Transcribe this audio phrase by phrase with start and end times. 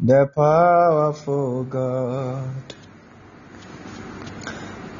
[0.00, 2.74] the powerful God,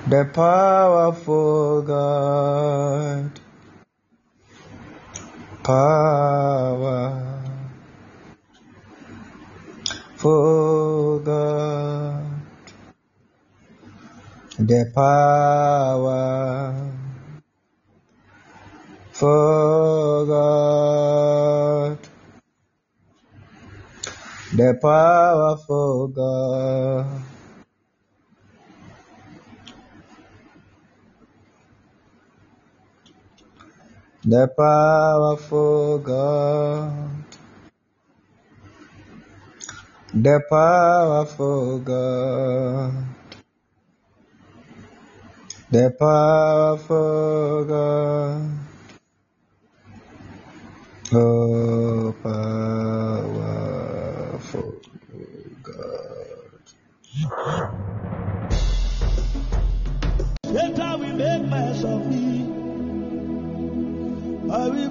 [0.09, 3.31] the powerful God,
[5.63, 6.81] powerful
[11.21, 12.25] God,
[14.59, 16.75] the power
[19.13, 22.08] for God,
[24.59, 27.23] the powerful God.
[34.25, 37.25] The powerful God,
[40.15, 42.95] the powerful God,
[45.71, 48.51] the powerful God,
[51.15, 52.43] oh powerful
[55.63, 56.51] God.
[60.45, 62.69] Later we make mess of me.
[64.53, 64.88] I will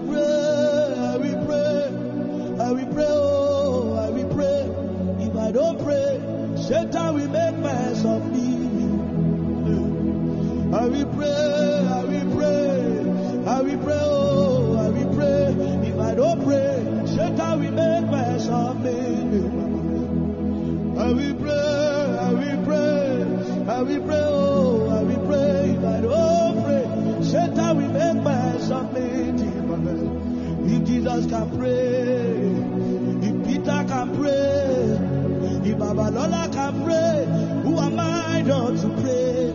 [31.07, 37.25] Jesus can pray, if Peter can pray, if Babalola can pray,
[37.63, 39.53] who am I not to pray?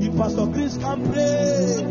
[0.00, 1.84] If Pastor Chris can pray,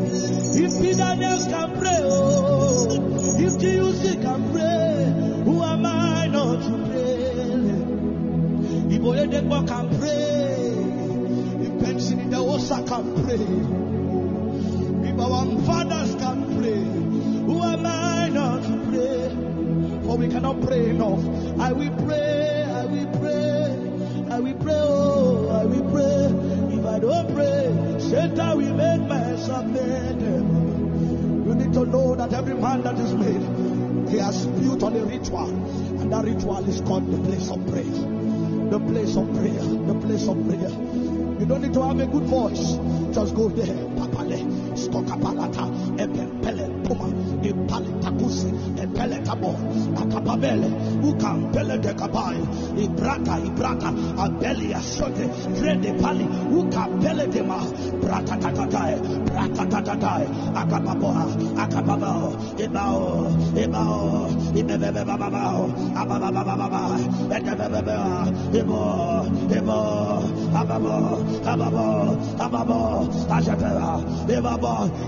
[0.57, 6.77] if Peter Daniels can pray, oh, if GUC can pray, who am I not to
[6.89, 7.19] pray?
[8.95, 10.65] If Oyedepo can pray,
[11.63, 12.33] if Benson in
[12.87, 13.45] can pray,
[15.09, 15.98] if our pray,
[17.85, 19.29] I not to pray?
[20.05, 21.23] For we cannot pray enough.
[21.59, 26.77] I will pray, I will pray, I will pray, oh, I will pray.
[26.77, 28.99] If I don't pray, Satan will make
[29.49, 29.79] of me.
[31.47, 35.05] You need to know that every man that is made, he has built on a
[35.05, 35.49] ritual,
[35.99, 37.83] and that ritual is called the place of prayer.
[38.69, 40.69] The place of prayer, the place of prayer.
[41.39, 42.77] You don't need to have a good voice.
[43.15, 43.75] Just go there.
[43.97, 44.45] Papale,
[44.77, 46.38] skokapalata, epempele,
[49.39, 49.55] kabo,
[49.95, 50.67] akapabele,
[51.03, 52.37] ukampele de kabai,
[52.77, 57.57] ibraka, ibraka, abeli asote, frede pali, ukampele de ma,
[58.01, 61.25] brata tatatai, brata tatatai, akapaboa,
[61.57, 64.29] akapabao, ibao, ibao,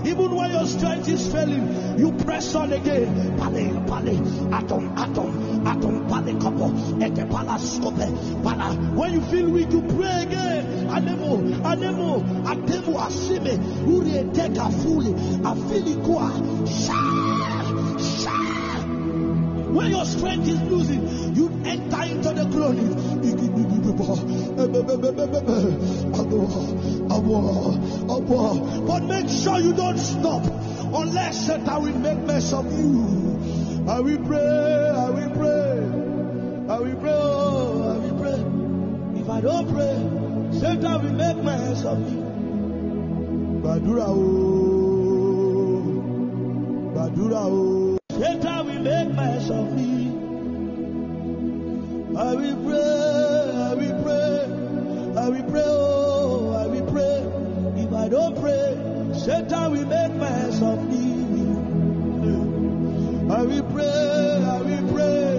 [0.04, 3.36] Even when your strength is failing, you press on again.
[3.38, 7.96] Pale, pale, atom, atom, atom, pale, couple, ete pala scope,
[8.42, 8.74] pala.
[8.94, 10.88] When you feel weak, you pray again.
[10.88, 16.30] Anemo, anemo, atemo asime, uri eteka fully, afili kwa,
[16.66, 17.61] shine.
[19.72, 23.12] When your strength is losing, you enter into the glory.
[28.86, 30.44] But make sure you don't stop
[30.94, 33.32] unless Satan will make mess of you.
[33.88, 35.78] I will pray, I will pray,
[36.68, 39.20] I will pray, oh, I will pray.
[39.20, 39.96] If I don't pray,
[40.60, 42.22] Satan will make mess of me.
[43.62, 45.82] Badura oh,
[46.94, 48.20] Badura oh.
[48.20, 49.16] Satan will make
[49.50, 49.92] of me.
[52.16, 54.44] I will pray, I will pray,
[55.16, 57.82] I will pray, oh, I will pray.
[57.82, 58.76] If I don't pray,
[59.18, 60.12] Satan will make
[60.62, 61.12] of me.
[63.32, 65.38] I will pray, I will pray,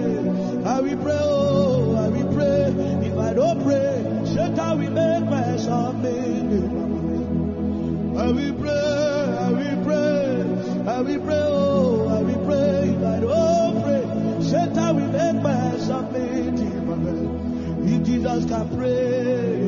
[0.66, 3.06] I will pray, oh, I will pray.
[3.06, 4.02] If I don't pray,
[4.34, 6.18] Satan will make mess of me.
[8.18, 8.70] I will pray,
[9.38, 11.43] I will pray, I will pray,
[18.34, 19.60] Jesus can pray,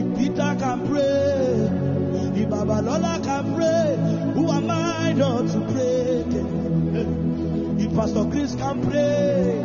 [0.00, 6.24] if Peter can pray, if Babalola can pray, who am I not to pray?
[7.78, 9.60] If Pastor Chris can pray,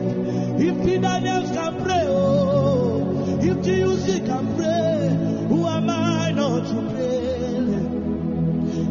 [0.63, 6.75] if Peter Daniels can pray, oh, if GUC can pray, who am I not to
[6.93, 7.39] pray?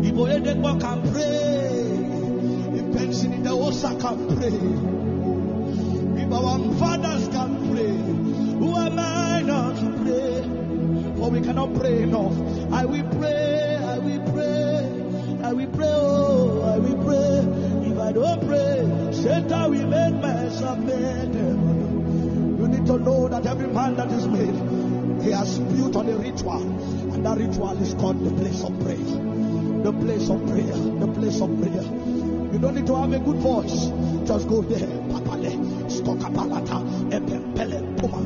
[0.08, 4.60] If Oyedepo can pray, if Benson in can pray,
[6.20, 7.70] if our fathers can
[11.30, 12.32] we cannot pray enough.
[12.72, 17.90] I will pray, I will pray, I will pray, oh, I will pray.
[17.90, 20.20] If I don't pray, Satan will make
[20.62, 20.92] of me.
[22.60, 26.16] You need to know that every man that is made, he has built on a
[26.16, 26.62] ritual,
[27.14, 28.96] and that ritual is called the place of prayer.
[28.96, 31.82] The place of prayer, the place of prayer.
[32.52, 33.86] You don't need to have a good voice.
[34.26, 34.88] Just go there.
[37.10, 38.18] Epempele puma,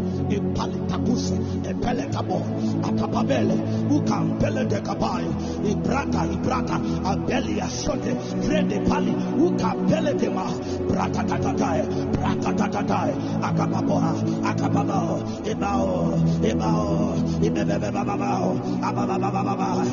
[1.14, 1.34] impalitakusi,
[1.68, 2.42] epele tabo,
[2.82, 3.54] atapabele,
[3.90, 5.24] ukampele de kabai,
[5.70, 10.44] ibrata, ibrata, abeli asote, frede pali, ukampele de ma,
[10.88, 11.82] brata tatatai,
[12.12, 13.12] brata tatatai,
[13.42, 14.14] akapaboa,
[14.44, 19.84] akapabao, ibao, ibao, ibebebebabao, abababababa,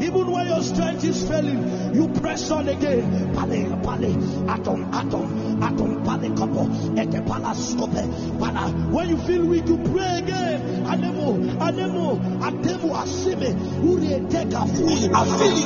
[0.00, 3.34] Even when your strength is failing, you press on again.
[3.34, 8.04] Pale, pale, atom, atom, atom, pale, kopo, ete pala scope,
[8.38, 8.70] pala.
[8.92, 10.84] When you feel weak, you pray again.
[10.86, 15.62] Anemo, anemo, atemo asime, uri eteka fuli, afili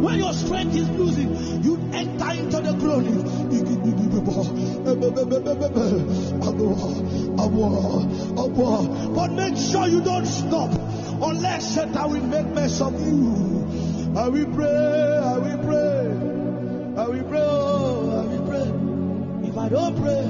[0.00, 3.38] When your strength is losing, you enter into the glory.
[9.14, 10.70] But make sure you don't stop
[11.22, 13.58] unless Satan will make mess of you.
[14.16, 16.12] I will pray, I will pray,
[16.96, 19.48] I will pray, oh, I will pray.
[19.48, 20.24] If I don't pray,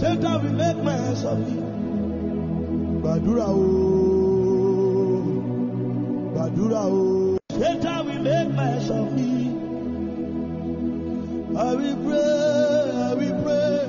[0.00, 1.60] Satan will make mess of me.
[3.02, 3.62] Badura oh,
[6.34, 7.39] Badura oh.
[7.60, 9.50] Satan will make mess of me.
[11.58, 13.84] I will pray, I will pray,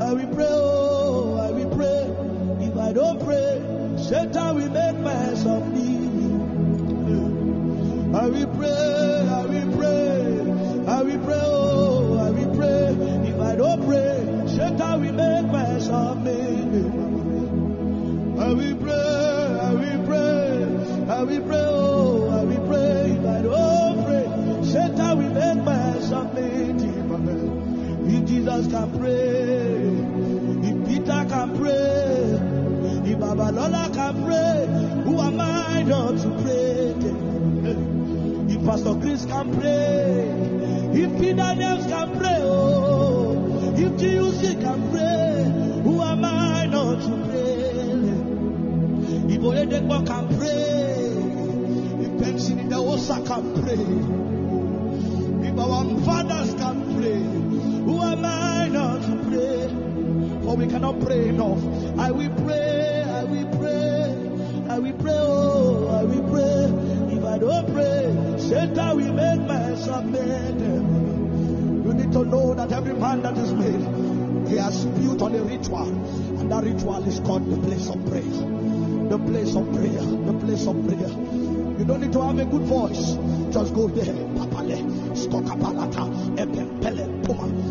[0.00, 2.66] I will pray, oh, I will pray.
[2.66, 3.60] If I don't pray,
[3.98, 5.84] Satan will make mess of me.
[8.16, 10.40] I will pray, I will pray,
[10.88, 12.86] I will pray, oh, I will pray.
[13.28, 16.40] If I don't pray, Satan will make mess of me.
[18.40, 20.64] I will pray, I will pray,
[21.10, 21.63] I will pray,
[28.54, 32.38] Jesus can pray, if Peter can pray,
[33.10, 36.94] if Babalola can pray, who am I not to pray?
[38.54, 40.30] If Pastor Chris can pray,
[40.94, 47.08] if Peter Daniels can pray, oh, if GUC can pray, who am I not to
[47.26, 47.74] pray?
[49.34, 51.10] If Oyedepo can pray,
[52.04, 53.84] if Benson Idahosa can pray,
[55.48, 57.33] if our fathers can pray,
[60.56, 61.58] We cannot pray enough.
[61.98, 64.14] I will pray, I will pray,
[64.70, 67.16] I will pray, oh, I will pray.
[67.16, 69.40] If I don't pray, Satan will make
[69.88, 70.20] of me.
[71.84, 75.42] You need to know that every man that is made, he has built on a
[75.42, 75.88] ritual,
[76.38, 78.22] and that ritual is called the place of prayer.
[78.22, 81.08] The place of prayer, the place of prayer.
[81.78, 83.16] You don't need to have a good voice.
[83.52, 84.14] Just go there.
[84.38, 84.84] Papale,
[87.24, 87.64] puma,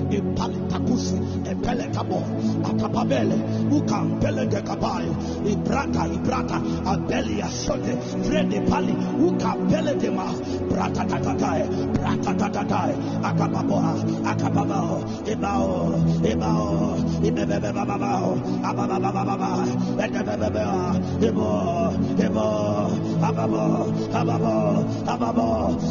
[3.04, 3.36] atapabele,
[3.72, 5.08] ukampele de kabai,
[5.46, 10.32] ibrata, ibrata, abeli asote, frede pali, ukampele de ma,
[10.70, 12.94] brata tatatai, brata tatatai,
[13.24, 13.94] akababoa,
[14.26, 19.66] akababao, ibao, ibao, ibebebebabao, abababababa,
[20.04, 20.96] edebebebea,
[21.28, 21.94] ibo,
[22.26, 25.48] ibo, ababo, ababo, ababo,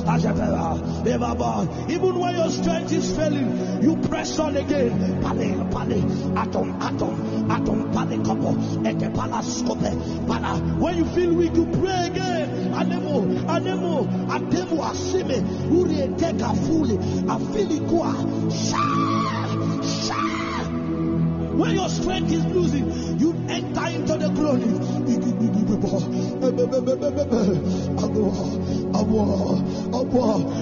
[0.06, 1.90] ajabera, ibabo.
[1.90, 5.22] Even when your strength is failing, you press on again.
[5.22, 10.58] Pale, pale, atom, atom, atom, pale, kopo, ete pala scope, pala.
[10.78, 12.72] When you feel weak, you pray again.
[12.74, 16.96] Anemo, anemo, atemo asime, uri eteka fuli,
[17.26, 18.12] afili kwa,
[18.50, 18.82] sha,
[19.82, 20.22] sha.
[21.52, 23.32] When your strength is losing, you
[23.90, 24.72] enter into the glory.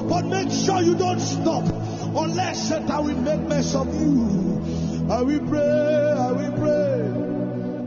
[0.08, 1.64] But make sure you don't stop
[2.16, 5.06] unless Satan will make mess of you.
[5.10, 7.00] I will pray, I will pray,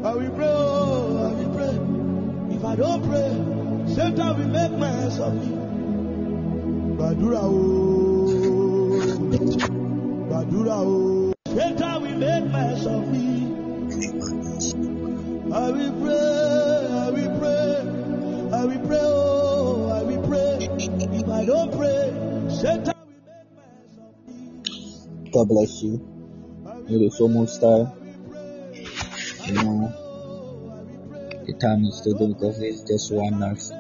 [0.03, 2.55] I will pray, oh, I will pray.
[2.57, 5.55] If I don't pray, Satan will make mess of me.
[6.97, 8.29] Badura oh,
[10.29, 13.32] Badura oh, Satan will make mess of me.
[15.53, 17.77] I will pray, I will pray,
[18.57, 20.67] I will pray, oh, I will pray.
[20.79, 22.09] If I don't pray,
[22.49, 23.21] Satan will
[25.21, 25.31] make.
[25.31, 26.01] God bless you.
[26.89, 27.91] It is almost time.
[29.45, 29.93] You know,
[31.45, 33.71] the time is there because it's just one will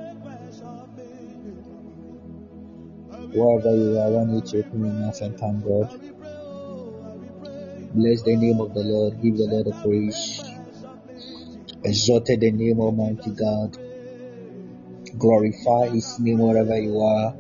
[3.33, 5.89] Wherever you are, I want you to open your mouth and thank God.
[7.95, 9.19] Bless the name of the Lord.
[9.23, 10.52] Give the Lord a praise.
[11.83, 13.77] Exalted the name of Almighty God.
[15.17, 17.35] Glorify His name wherever you are.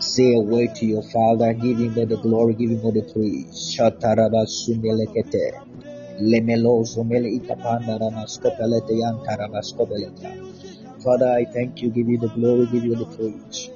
[0.00, 1.54] Say a word to your Father.
[1.54, 2.54] Give Him all the glory.
[2.56, 3.76] Give Him all the praise.
[8.00, 10.30] Ramaskopelete yantarabaskopelete.
[11.04, 11.90] Father, I thank you.
[11.90, 12.66] Give you the glory.
[12.66, 13.70] Give you the praise.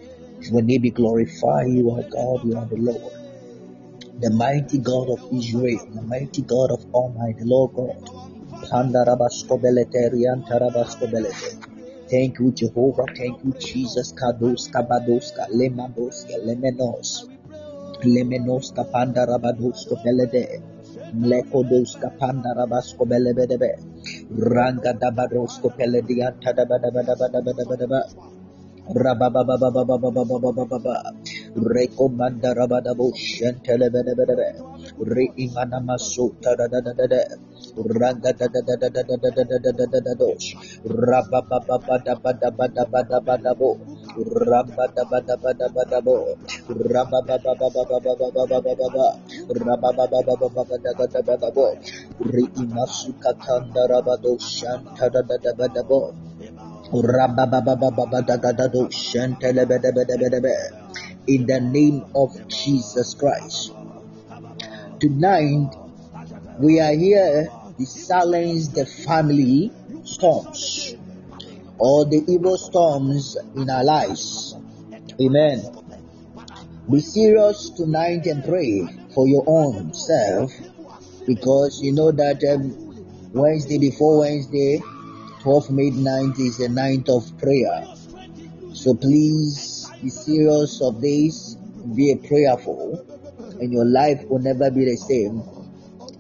[0.51, 1.69] Your name be glorified.
[1.71, 2.45] You are God.
[2.45, 3.15] You are the Lord.
[4.19, 5.81] The mighty God of Israel.
[5.95, 8.26] The mighty God of Almighty the Lord God.
[8.65, 11.51] Pandarabaskobelete riantarabaskobelete.
[12.11, 13.07] Thank you, Jehovah.
[13.17, 14.13] Thank you, Jesus.
[14.17, 17.29] Kados kabadoska lemadoska lemenos.
[18.05, 20.63] Lemenos kapanda rabadosko belede.
[21.15, 23.73] Mlekodos kapanda rabasko belebedebe.
[24.37, 28.01] Ranga dabadosko peledianta dabadabadabadabadabadaba.
[28.91, 30.97] Rabababababababababababa.
[31.57, 34.49] Rekomanda rabadabo shentelebedebedebe.
[35.03, 37.39] Reimana maso tadadadadada.
[37.77, 37.85] In
[61.47, 63.73] the name of Jesus Christ.
[65.01, 65.77] Tonight,
[66.59, 67.51] we are here
[67.85, 69.71] silence the family
[70.05, 70.97] storms
[71.79, 74.57] or the evil storms in our lives.
[75.21, 75.63] Amen.
[76.91, 80.53] Be serious tonight and pray for your own self
[81.27, 84.81] because you know that um, Wednesday before Wednesday,
[85.43, 87.87] 12 midnight is the night of prayer.
[88.73, 91.57] So please be serious of this,
[91.95, 93.05] be prayerful,
[93.61, 95.43] and your life will never be the same.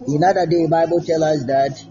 [0.08, 1.84] Another day, Bible tells us that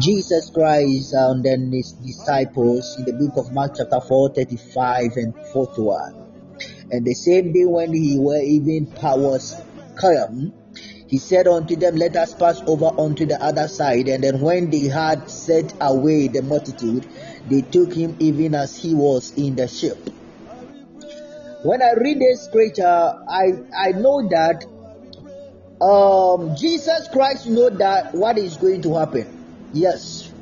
[0.00, 5.34] Jesus Christ and then his disciples in the book of Mark chapter 4, 35 and
[5.52, 6.26] 41.
[6.90, 9.54] And the same day when he were even powers
[9.94, 10.52] come,
[11.06, 14.08] he said unto them, Let us pass over unto the other side.
[14.08, 17.06] And then when they had set away the multitude,
[17.48, 19.98] they took him even as he was in the ship.
[21.62, 24.66] When I read this scripture, I, I know that
[25.80, 29.26] um, Jesus Christ know that what is going to happen.
[29.72, 30.32] Yes.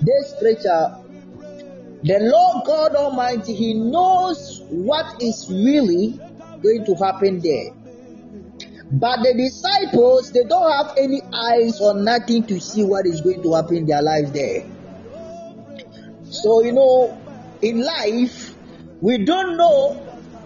[0.00, 0.96] This scripture,
[2.02, 6.18] the Lord God Almighty, He knows what is really
[6.62, 7.72] going to happen there.
[8.92, 13.42] But the disciples, they don't have any eyes or nothing to see what is going
[13.42, 14.64] to happen in their lives there.
[16.24, 17.18] So, you know,
[17.62, 18.54] in life,
[19.00, 19.94] we don't know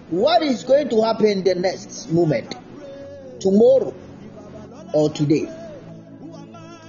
[0.09, 2.54] what is going to happen the next moment,
[3.45, 3.93] tomorrow
[4.91, 5.47] or today.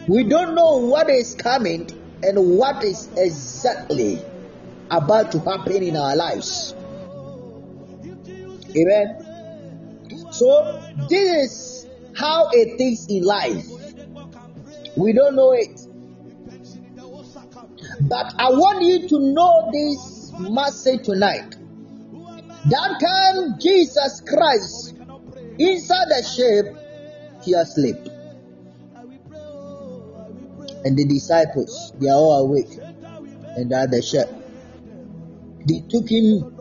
[0.08, 1.90] We don't know what is coming
[2.22, 4.22] and what is exactly
[4.90, 6.74] about to happen in our lives.
[8.74, 9.26] Amen.
[10.30, 11.86] So, this is
[12.16, 13.66] how it is in life.
[14.96, 15.78] We don't know it.
[18.00, 21.56] But I want you to know this message tonight.
[22.70, 24.95] That time Jesus Christ
[25.58, 27.96] inside the ship, he asleep.
[30.84, 32.78] And the disciples, they are all awake
[33.56, 34.28] and are the ship.
[35.66, 36.52] They took him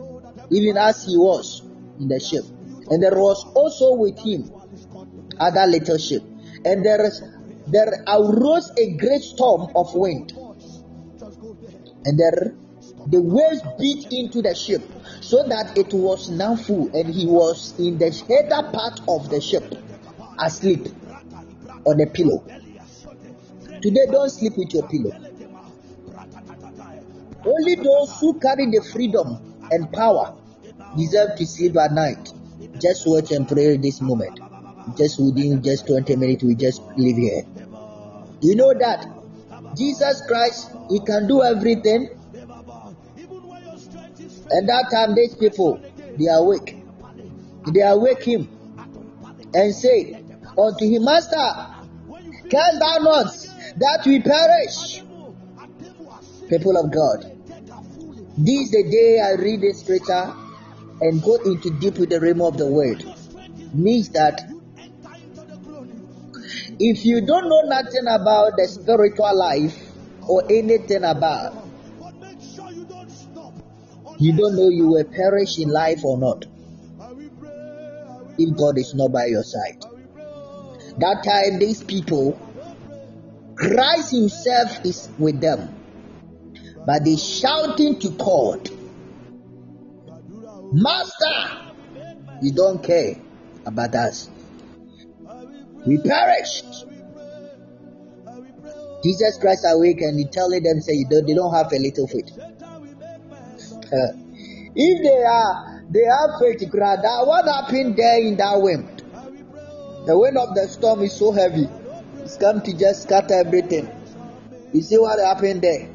[0.50, 1.62] even as he was
[2.00, 2.44] in the ship.
[2.90, 4.50] And there was also with him
[5.38, 6.22] other little ship.
[6.64, 7.22] And there is
[7.68, 10.32] there arose a great storm of wind.
[12.04, 12.54] And there
[13.06, 14.82] the waves beat into the ship
[15.26, 19.40] so that it was now full and he was in the header part of the
[19.40, 19.74] ship
[20.38, 20.86] asleep
[21.84, 22.46] on a pillow.
[23.82, 25.10] Today don't sleep with your pillow.
[27.44, 30.36] Only those who carry the freedom and power
[30.96, 32.32] deserve to sleep at night.
[32.80, 34.38] Just watch and pray this moment.
[34.96, 37.42] Just within just 20 minutes, we just live here.
[38.42, 39.08] You know that
[39.76, 42.10] Jesus Christ, He can do everything.
[44.50, 45.80] And that time, these people,
[46.18, 46.76] they awake.
[47.72, 48.48] They awake Him
[49.54, 50.22] and say
[50.56, 51.36] unto Him, Master,
[52.48, 53.26] can thou not
[53.78, 55.02] that we perish?
[56.48, 57.32] People of God,
[58.38, 60.32] this is the day I read this scripture
[61.00, 63.04] and go into deep with the realm of the word.
[63.74, 64.42] Means that
[66.78, 69.76] if you don't know nothing about the spiritual life
[70.28, 71.65] or anything about,
[74.18, 76.46] You don't know you will perish in life or not
[78.38, 79.82] if God is not by your side.
[80.98, 82.38] That time, these people,
[83.54, 85.74] Christ Himself is with them,
[86.86, 88.70] but they shouting to God,
[90.72, 91.72] Master,
[92.42, 93.16] you don't care
[93.66, 94.30] about us.
[95.86, 96.86] We perished.
[99.04, 102.30] Jesus Christ awake and he telling them, say, you they don't have a little faith.
[103.86, 104.12] Uh,
[104.74, 109.02] if they are, they have faith, that what happened there in that wind?
[110.06, 111.68] The wind of the storm is so heavy.
[112.20, 113.88] It's come to just scatter everything.
[114.72, 115.88] You see what happened there?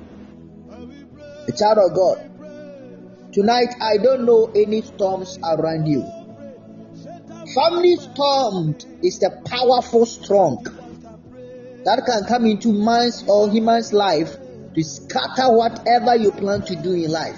[1.45, 3.33] The child of God.
[3.33, 6.01] Tonight, I don't know any storms around you.
[7.53, 10.63] Family storm is the powerful storm
[11.83, 14.35] that can come into man's or human's life
[14.75, 17.37] to scatter whatever you plan to do in life.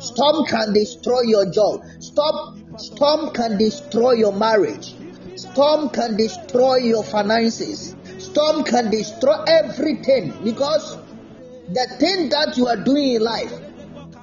[0.00, 1.82] Storm can destroy your job.
[2.00, 2.56] Stop.
[2.78, 4.94] Storm can destroy your marriage.
[5.36, 7.94] Storm can destroy your finances.
[8.18, 10.96] Storm can destroy everything because
[11.68, 13.52] the thing that you are doing in life,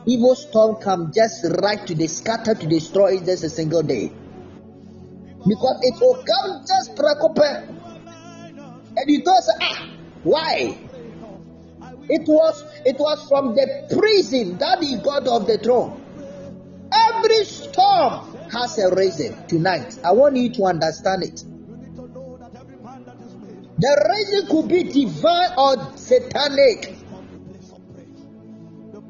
[0.05, 4.11] evil storm come just right to the scatter to destroy it just a single day.
[5.47, 7.65] Because it will come just preoccupy.
[8.95, 9.89] And you don't say, ah,
[10.23, 10.77] why?
[12.09, 16.01] It was it was from the prison that he got off the throne.
[16.91, 19.97] Every storm has a reason tonight.
[20.03, 21.43] I want you to understand it.
[23.79, 26.97] The reason could be divine or satanic.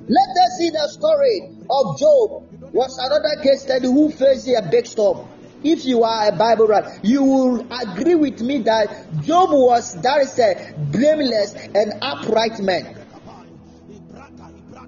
[0.07, 2.73] Let us see the story of Job.
[2.73, 5.27] Was another case study who faced a big storm.
[5.63, 10.21] If you are a Bible writer, you will agree with me that Job was that
[10.21, 12.97] is a blameless and upright man.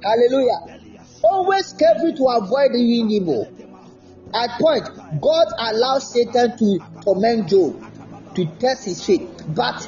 [0.03, 0.79] Hallelujah.
[1.23, 3.47] Always careful to avoid doing evil.
[4.33, 4.89] At point,
[5.21, 7.81] God allows Satan to torment Job
[8.35, 9.87] to test his faith, but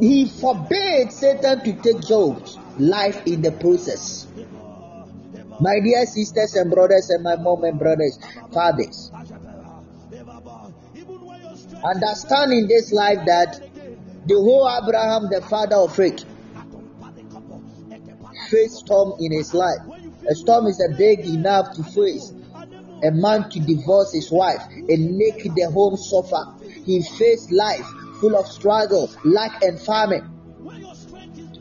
[0.00, 4.26] he forbade Satan to take Job's life in the process.
[5.60, 8.18] My dear sisters and brothers, and my mom and brothers,
[8.52, 9.12] fathers,
[11.84, 13.60] understand in this life that
[14.26, 16.24] the whole Abraham, the father of faith,
[18.50, 19.80] faced storm in his life.
[20.28, 22.32] A storm is a big enough to face
[23.04, 26.54] a man to divorce his wife and make the home suffer.
[26.84, 27.86] He faced life
[28.20, 30.30] full of struggle, lack, and famine.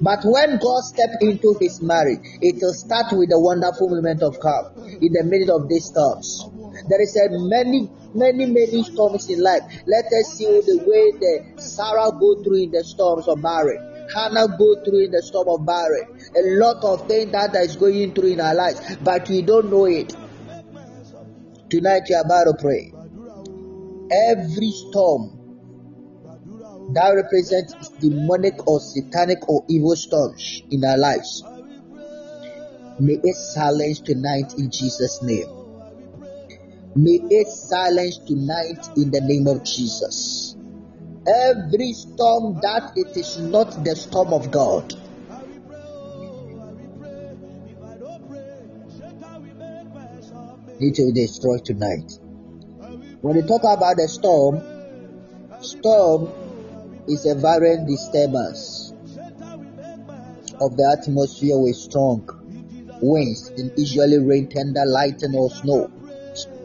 [0.01, 4.39] But when God stepped into his marriage, it will start with a wonderful moment of
[4.39, 6.45] calm in the middle of these storms.
[6.89, 9.63] There is a many, many, many storms in life.
[9.88, 13.82] Let us see the way that Sarah go through in the storms of marriage.
[14.13, 16.08] Hannah go through in the storm of marriage.
[16.36, 19.86] A lot of things that is going through in our lives, but we don't know
[19.86, 20.15] it.
[21.69, 22.93] Tonight you are about to pray.
[24.12, 25.39] Every storm
[26.93, 31.43] that represents demonic or satanic or evil storms in our lives,
[32.99, 35.62] may it silence tonight in Jesus' name.
[36.95, 40.56] May it silence tonight in the name of Jesus.
[41.25, 44.93] Every storm that it is not the storm of God.
[50.79, 52.19] To be destroyed tonight.
[53.21, 54.62] When we talk about the storm,
[55.62, 56.29] storm
[57.08, 58.93] is a violent disturbance
[60.62, 62.27] of the atmosphere with strong
[63.01, 65.89] winds and usually rain, thunder, lightning, or snow.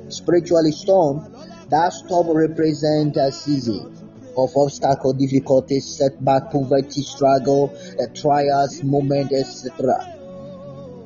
[0.08, 1.32] Spiritually storm,
[1.68, 3.94] that storm represents a season
[4.36, 7.76] of obstacle, difficulties, setback, poverty, struggle,
[8.14, 10.14] trials, moment, etc.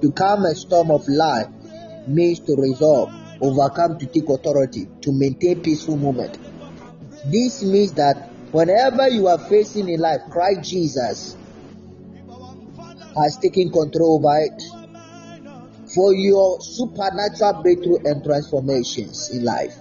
[0.03, 1.49] To calm a storm of life
[2.07, 6.39] means to resolve, overcome, to take authority, to maintain peaceful moment.
[7.27, 11.37] This means that whenever you are facing in life, Christ Jesus
[13.17, 14.82] has taken control over it
[15.95, 19.77] for your supernatural breakthrough and transformations in life.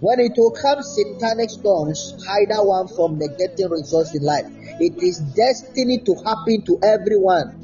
[0.00, 4.46] When it will come satanic storms, either one from negating results in life,
[4.80, 7.60] it is destined to happen to everyone.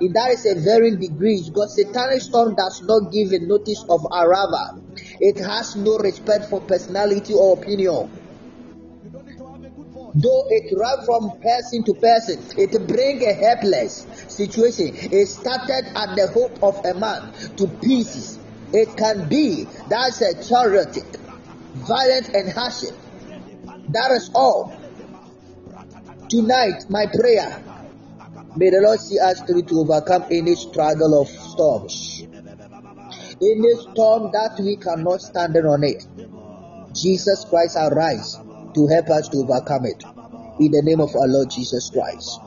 [0.00, 4.06] In that is a varying degree because satanic storm does not give a notice of
[4.06, 4.82] arrival.
[5.20, 8.10] It has no respect for personality or opinion.
[10.18, 14.92] Though it run from person to person, it bring a helpless situation.
[14.94, 18.38] It started at the hope of a man to pieces.
[18.72, 21.02] It can be that's a charity
[21.76, 22.96] violent and hardship.
[23.90, 24.72] That is all.
[26.28, 27.62] Tonight, my prayer,
[28.56, 32.22] may the Lord see us through to overcome any struggle of storms.
[32.22, 36.06] Any storm that we cannot stand on it,
[36.94, 38.38] Jesus Christ arise
[38.76, 40.04] to help us to overcome it.
[40.60, 42.40] In the name of our Lord Jesus Christ.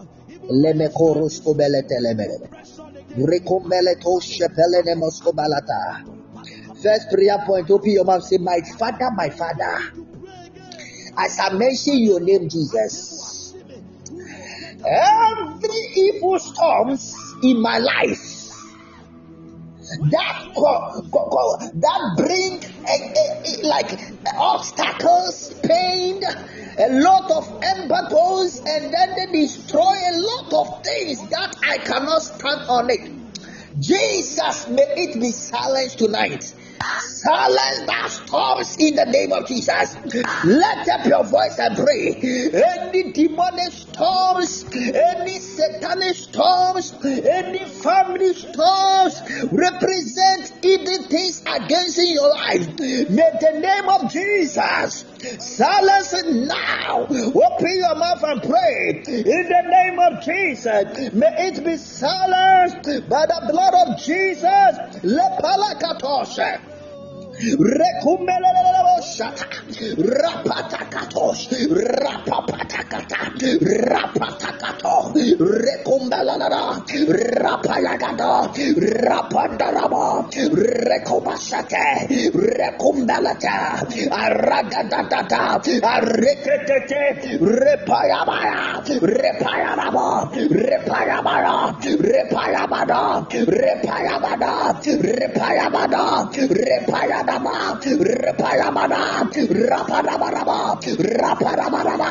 [6.81, 9.91] First prayer point, open your mouth, say, My Father, my Father.
[11.17, 13.55] As I mention your name, Jesus,
[14.85, 18.28] every evil storms in my life
[19.89, 20.39] that
[21.73, 23.99] that bring a, a, a, like
[24.38, 26.21] obstacles, pain,
[26.78, 32.21] a lot of embargoes, and then they destroy a lot of things that I cannot
[32.21, 33.80] stand on it.
[33.80, 36.54] Jesus, may it be silenced tonight.
[36.81, 39.97] Silence that storms in the name of Jesus.
[40.45, 42.15] Let up your voice and pray.
[42.53, 52.67] Any demonic storms, any satanic storms, any family storms represent evil things against your life.
[52.79, 55.05] May the name of Jesus
[55.39, 57.01] silence it now.
[57.01, 61.13] Open your mouth and pray in the name of Jesus.
[61.13, 64.43] May it be silenced by the blood of Jesus.
[65.03, 66.62] Lepalakatoshe.
[69.95, 71.39] Rapatakatos,
[71.71, 73.32] rapapatakata,
[73.88, 76.84] rapatakato, rekumbelalada,
[77.39, 78.52] rapayagada,
[79.08, 80.28] rapandaraba,
[80.84, 81.88] rekobashate,
[82.36, 91.71] rekumbelata, aragadadada, areketete, repayabaya, repayababa, repayabara,
[92.04, 96.04] repayabada, repayabada, repayabada,
[96.36, 97.77] repayabada, Rapadaba,
[98.25, 102.09] Rapayamana, Rapadabaraba, Rapadabaraba,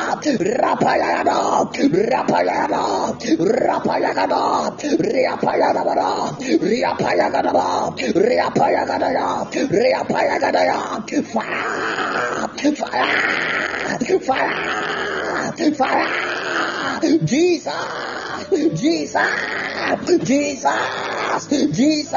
[0.61, 1.67] Rapayana,
[2.11, 2.83] Rapayana,
[3.19, 4.41] Rapayagana,
[4.79, 7.67] Riapayagana, Riapayagadaba,
[7.99, 10.79] Riapayagadaya, Riapayagadaya,
[11.33, 15.28] fire, fire, fire,
[15.59, 16.99] Fire!
[17.25, 17.73] Jesus!
[18.79, 20.23] Jesus!
[20.23, 21.47] Jesus!
[21.75, 22.13] Jesus!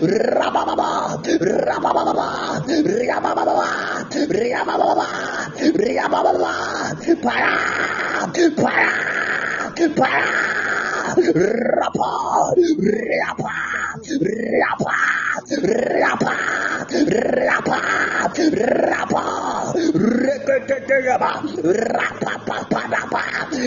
[0.00, 0.88] Rabababa!
[14.08, 14.96] Rapa,
[16.00, 16.34] Rapa,
[17.44, 17.80] Rapa,
[18.88, 19.74] Rapa,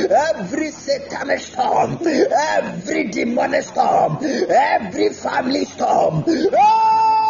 [0.09, 4.17] every satanic storm, every demonic storm,
[4.49, 6.23] every family storm.
[6.27, 7.20] Oh!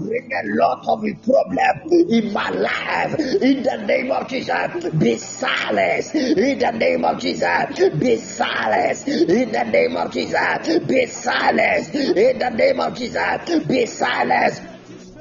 [0.00, 3.18] Bring a lot of problem in my life.
[3.18, 6.14] In the name of Jesus, be silenced.
[6.14, 9.08] In the name of Jesus, be silenced.
[9.08, 11.94] In the name of Jesus, be silenced.
[11.94, 14.75] In the name of Jesus, be silenced.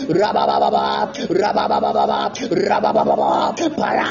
[0.09, 0.85] rabababa,
[1.29, 3.31] rabababa, rabababa,
[3.77, 4.07] para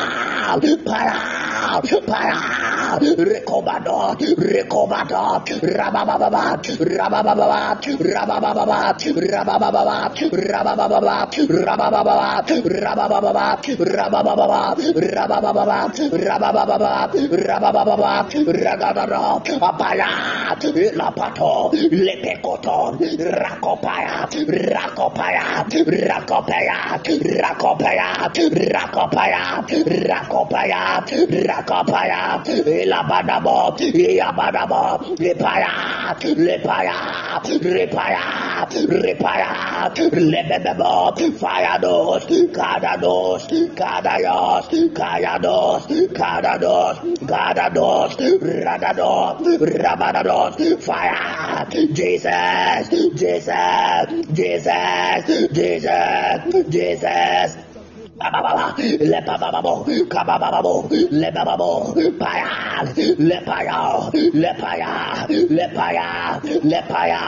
[0.84, 10.10] para, para, recobado, recobado, rabababa, rabababa, rabababa, rabababa,
[10.50, 11.30] rabababa,
[12.68, 13.20] rabababa,
[37.44, 38.66] Repair.
[38.88, 39.92] Repair.
[40.12, 41.14] Lebebebo.
[41.40, 42.26] Firedos.
[42.52, 43.46] Cadados.
[43.74, 44.68] Cadayos.
[44.94, 45.86] Cayados.
[46.14, 47.00] Cadados.
[47.22, 48.16] Gadados.
[48.40, 49.60] Radados.
[49.60, 50.56] Rabadados.
[50.80, 51.66] Fire.
[51.92, 52.88] Jesus.
[53.14, 54.06] Jesus.
[54.32, 55.52] Jesus.
[55.52, 56.64] Jesus.
[56.70, 57.69] Jesus.
[58.20, 62.84] Le bababo, kabababo, le bababo, paya,
[63.18, 66.02] le paya, le paya, le paya,
[66.68, 67.20] le paya,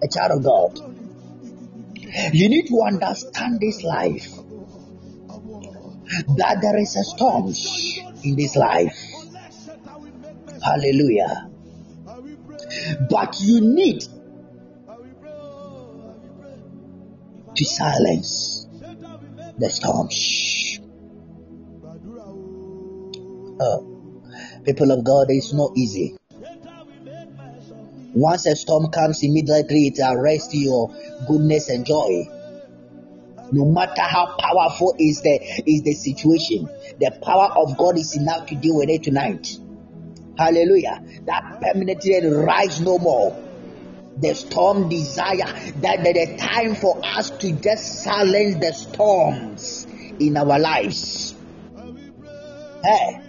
[0.01, 0.79] A child of God,
[2.33, 4.42] you need to understand this life
[6.37, 7.53] that there is a storm
[8.23, 8.97] in this life.
[10.63, 11.49] Hallelujah.
[13.09, 14.03] But you need
[17.55, 18.67] to silence
[19.57, 20.79] the storms.
[23.59, 26.17] Oh, people of God, it's not easy.
[28.15, 30.93] Once a storm comes, immediately it arrests your
[31.27, 32.27] goodness and joy
[33.53, 36.67] no matter how powerful is the is the situation
[36.99, 39.57] the power of god is enough to deal with it tonight.
[40.37, 41.03] Hallelujah.
[41.25, 43.37] That permanently rise no more.
[44.17, 45.37] The storm desire
[45.81, 49.85] that the time for us to just silence the storms
[50.19, 51.35] in our lives.
[52.83, 53.19] Hey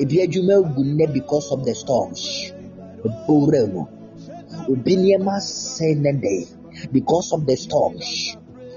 [0.00, 2.52] adwuma egu nnɛ because of the storms.
[6.92, 8.36] Because of the storms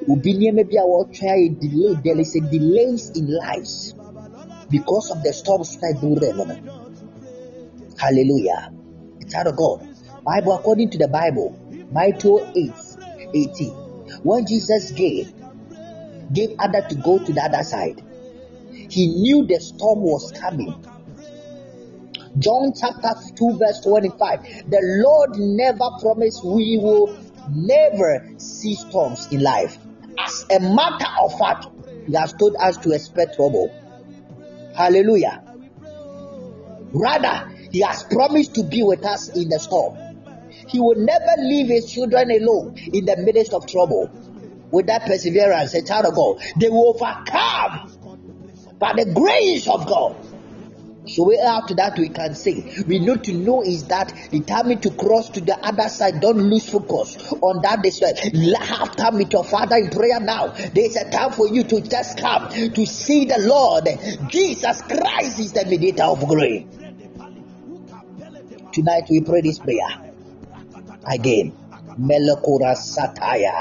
[0.09, 3.93] obi nneɛma bi a delay there is a delays in lives
[4.69, 6.73] because of the storms na ɛduru
[7.97, 8.71] hallelujah.
[9.19, 9.87] It's out of God
[10.25, 11.57] Bible according to the Bible
[11.91, 12.71] Matthew 8
[13.33, 13.69] 18
[14.23, 15.33] when Jesus gave
[16.31, 18.01] gave Ada to go to the other side
[18.89, 20.73] he knew the storm was coming.
[22.37, 27.15] John chapter 2 verse 25 the Lord never promised we will
[27.49, 29.77] never see storms in life
[30.33, 31.67] as a matter of fact,
[32.07, 33.71] He has told us to expect trouble.
[34.75, 35.43] Hallelujah.
[36.91, 39.97] Rather, He has promised to be with us in the storm.
[40.67, 44.09] He will never leave His children alone in the midst of trouble.
[44.71, 47.91] With that perseverance, a child of God, they will overcome
[48.79, 50.15] by the grace of God.
[51.05, 55.29] So after that we can say we need to know is that determined to cross
[55.31, 56.21] to the other side.
[56.21, 60.47] Don't lose focus on that this Have time with your father in prayer now.
[60.47, 63.89] There's a time for you to just come to see the Lord.
[64.29, 66.67] Jesus Christ is the mediator of glory.
[68.71, 70.13] Tonight we pray this prayer
[71.05, 71.53] again.
[71.99, 73.53] Melokura sataya.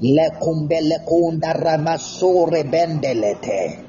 [0.00, 3.85] Lekumbele kunda ramasore bendelete.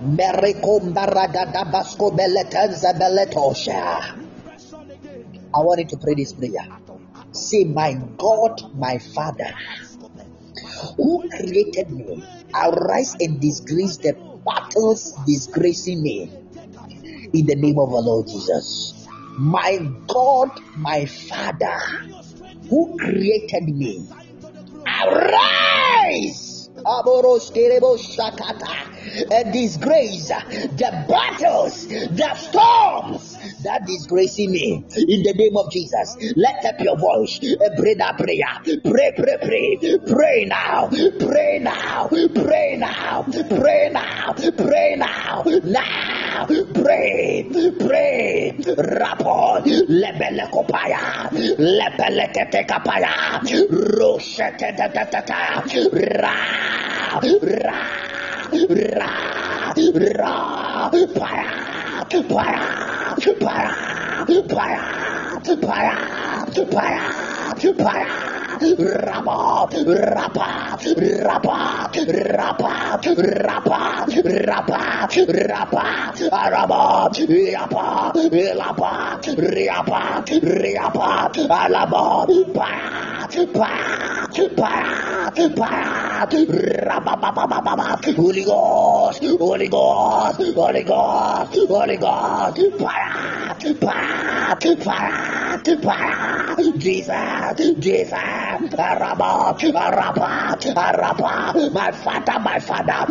[0.00, 3.72] Meriko mbaragada basko beletenza beletoshe.
[5.54, 6.66] I want you to pray this prayer.
[7.32, 9.54] Say, My God, my Father,
[10.96, 12.22] who created me,
[12.54, 16.30] arise and disgrace the battles disgracing me.
[17.32, 19.06] In the name of our Lord Jesus.
[19.38, 21.78] My God, my Father,
[22.68, 24.08] who created me,
[25.02, 26.70] arise.
[26.84, 28.97] Aboros kerebos shakata
[29.30, 34.84] and disgrace the battles, the storms that disgracing me.
[34.96, 36.16] In the name of Jesus.
[36.36, 38.80] Let up your voice, pray that prayer.
[38.82, 47.46] Pray, pray, pray, pray now, pray now, pray now, pray now, pray now, now, pray,
[47.78, 54.76] pray, rapor, lebele kopaya, lebele kete kapaya, roshete
[56.22, 56.34] ra.
[57.20, 58.07] Ra
[58.52, 59.12] ra
[59.98, 61.44] ra para
[62.28, 62.56] para
[63.40, 63.70] para
[64.48, 64.78] para
[65.60, 65.92] para
[66.70, 66.94] para
[67.76, 70.78] para rapa, rapa,
[71.22, 71.90] rapa,
[72.34, 72.98] rapa,
[73.46, 73.84] rapa,
[74.46, 75.86] rapa, rapa,
[76.32, 78.12] araba, yapa,
[78.54, 82.72] lapa, riapa, riapa, alaba, pa,
[83.54, 83.70] pa,
[84.56, 84.72] pa, pa,
[86.86, 87.18] rapa,
[88.16, 99.54] Holy Ghost, Holy Ghost, Holy Ghost, Holy Ghost, para, para, para, para, Jesus, Jesus, Araba,
[99.76, 103.04] Araba, Araba, my father, my father.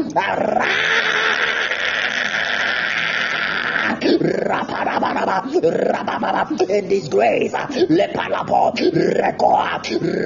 [6.69, 9.79] In this grace, lepalapo, rekoa,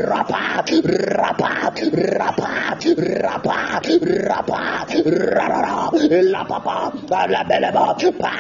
[0.07, 0.63] rapa,
[1.17, 1.71] rapa,
[2.17, 2.51] rapa,
[3.19, 3.81] rapa,
[4.27, 4.85] rapa,
[5.35, 5.89] rara,
[6.23, 6.91] la papa,
[7.29, 8.33] la beleba, pa,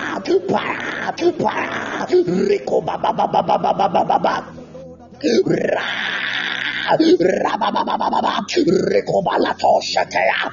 [8.94, 10.50] Rekobalato Shatea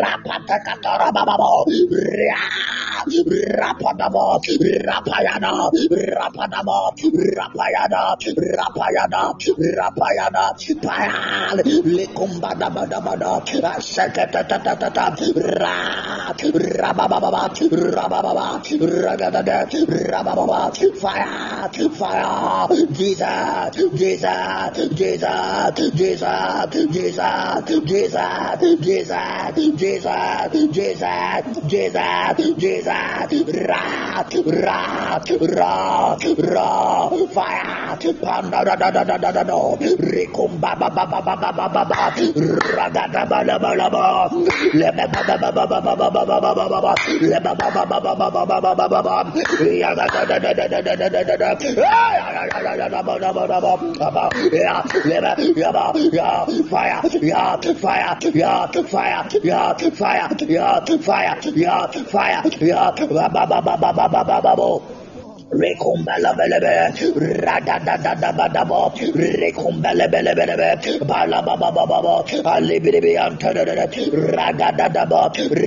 [0.00, 1.66] Rapatakatarababo
[3.04, 4.40] Rapadabo,
[4.84, 6.92] Rapayana, Rapadabo,
[7.36, 8.16] Rapayana,
[8.56, 9.22] Rapayana,
[9.76, 10.44] Rapayana,
[10.82, 13.42] Payal, Likumbadabadabada,
[13.80, 15.16] Sekatatata,
[15.60, 17.50] Rat, Rabababa,
[17.94, 19.68] Rabababa, Ragadada,
[20.10, 20.60] Rabababa,
[20.96, 25.74] Fire, Fire, Jesus, Jesus, Jesus.
[25.94, 28.20] Jesus, Jesus, Jesus,
[28.84, 29.14] Jesus,
[29.76, 31.08] Jesus, Jesus,
[31.68, 34.32] Jesus, Jesus, rat,
[34.64, 35.28] rat,
[35.58, 39.76] rat, rat, fire, panda da da da da da da da,
[40.60, 42.00] ba ba ba ba ba ba ba ba ba,
[42.76, 44.28] raga da ba la ba la ba,
[44.80, 47.38] le ba ba ba ba ba ba ba ba ba ba ba ba ba, le
[47.44, 49.16] ba ba ba ba ba ba ba ba ba ba ba ba,
[49.64, 51.78] ya da da da da da da da da da da da, da da
[52.54, 53.84] da da da da da
[56.70, 64.82] fire ya fire ya fire ya fire ya fire ya fire ya Rababababababo
[65.52, 66.74] rekombelebelebe
[67.44, 68.80] radadadabadaba
[69.14, 70.70] rekombelebelebelebe
[71.08, 73.86] balababababa alibidibi antadadada
[74.36, 75.22] radadadaba.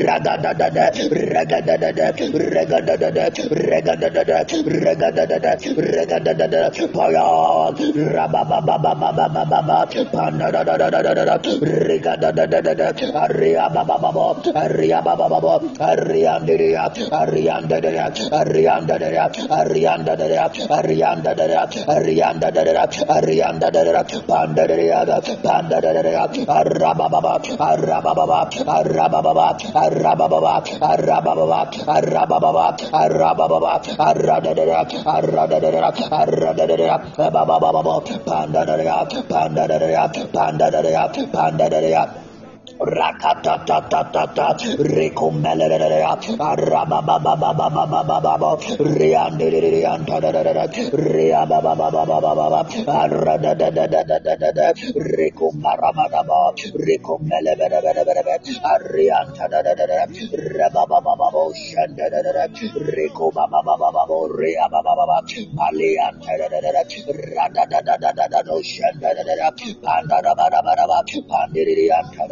[0.07, 0.85] Radadadada.
[1.11, 2.07] Regadadada.
[2.17, 3.25] Regadadada.
[3.51, 4.37] Regadadada.
[4.65, 5.51] Regadadada.
[5.77, 6.69] Regadadada.
[6.93, 7.27] Paya
[8.15, 9.79] rabababababababa
[10.13, 11.35] panadadadadadada
[11.87, 12.87] regadadadada
[13.23, 14.27] ariababababa
[14.63, 15.53] ariabababa
[15.91, 16.83] ariandiriya
[17.21, 18.05] ariandiriya
[18.41, 19.25] ariandiriya
[19.67, 25.19] Arrianda da da Arrianda da da Arrianda da da Arrianda da da Panda da da
[25.43, 35.69] Panda da da Arabababa Arabababa Arabababa Arabababa Arabababa Arabababa Arabababa Arada da da Arada da
[35.71, 41.69] da Arada da da Babababa Panda da da Panda da da Panda da da Panda
[41.69, 42.26] da da
[42.79, 44.53] Rakatatatata,
[71.27, 72.27] Pandirianta,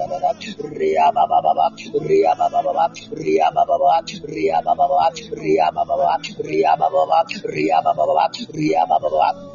[0.80, 1.71] Ria Baba Baba,
[2.08, 7.26] Ria Baba Baba, Ria Baba Baba, Ria Baba Baba, Ria Baba Baba, Ria Baba Baba,
[7.45, 9.55] Ria Baba Baba, Ria Baba Baba.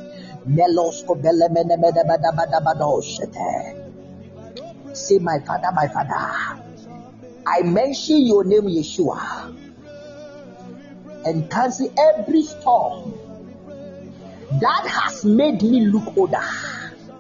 [0.46, 3.82] Melosko bele mene mene bada bada badoshete.
[4.94, 6.62] Say, my father, my father.
[7.48, 9.56] I mention your name, Yeshua,
[11.26, 13.14] and cancel every storm
[14.62, 16.38] that has made me look older.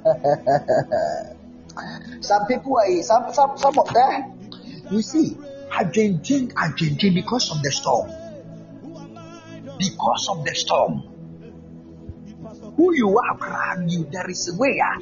[2.22, 4.40] some people are some some some of them.
[4.92, 5.36] You see,
[5.74, 8.10] adwentin adwentin because of the storm.
[9.78, 11.04] Because of the storm.
[12.78, 15.00] Who you are around you there is a way uh,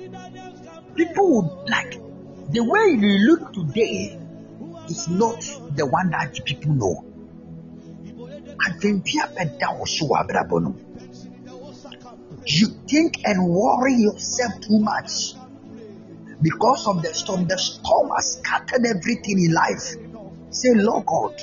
[0.95, 1.99] people like
[2.49, 4.17] the way you look today
[4.89, 5.41] is not
[5.75, 7.05] the one that people know.
[11.45, 11.75] No
[12.45, 15.33] you think and worry yourself too much.
[16.41, 19.95] Because of the storm the storm has scattered everything in life
[20.51, 21.33] Say, Lord God,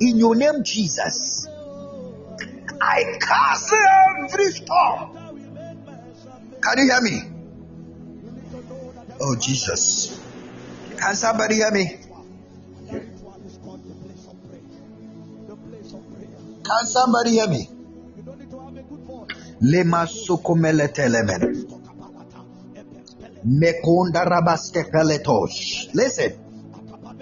[0.00, 1.48] in your name, Jesus,
[2.80, 3.72] I cast
[4.22, 5.16] every storm.
[6.62, 7.22] Can you hear me?
[9.20, 10.20] Oh, Jesus.
[10.96, 11.98] Can somebody hear me?
[16.64, 17.68] Can somebody hear me?
[19.60, 21.66] Lema sukumele telemen.
[23.44, 25.88] Mekunda rabaste peletosh.
[25.94, 26.43] Listen.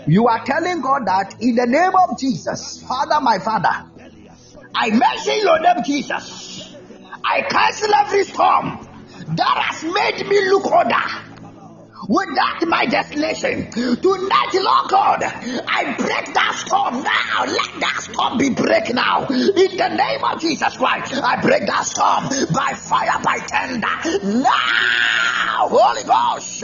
[0.07, 3.71] You are telling God that in the name of Jesus, Father, my Father,
[4.75, 6.75] I mention your name, Jesus.
[7.25, 8.89] I cancel every storm
[9.37, 11.32] that has made me look older
[12.09, 13.71] without my destination.
[13.71, 17.45] Tonight, Lord God, I break that storm now.
[17.45, 19.27] Let that storm be break now.
[19.29, 24.43] In the name of Jesus Christ, I break that storm by fire, by tender.
[24.43, 26.63] Now, Holy Ghost.